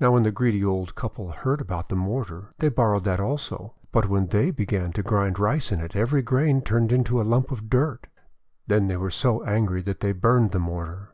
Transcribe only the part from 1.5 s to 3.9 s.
about the mortar, they borrowed that also.